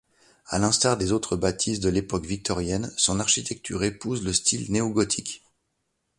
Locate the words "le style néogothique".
4.23-5.43